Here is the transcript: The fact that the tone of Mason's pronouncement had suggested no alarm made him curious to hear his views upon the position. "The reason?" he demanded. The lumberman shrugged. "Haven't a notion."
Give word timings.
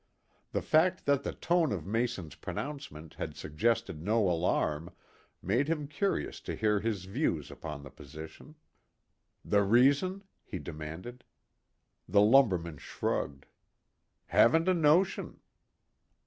The 0.51 0.63
fact 0.63 1.05
that 1.05 1.21
the 1.21 1.31
tone 1.31 1.71
of 1.71 1.85
Mason's 1.85 2.33
pronouncement 2.33 3.13
had 3.19 3.35
suggested 3.35 4.01
no 4.01 4.27
alarm 4.27 4.89
made 5.43 5.67
him 5.67 5.87
curious 5.87 6.39
to 6.41 6.55
hear 6.55 6.79
his 6.79 7.05
views 7.05 7.51
upon 7.51 7.83
the 7.83 7.91
position. 7.91 8.55
"The 9.45 9.61
reason?" 9.61 10.23
he 10.43 10.57
demanded. 10.57 11.23
The 12.09 12.21
lumberman 12.21 12.79
shrugged. 12.79 13.45
"Haven't 14.25 14.67
a 14.67 14.73
notion." 14.73 15.39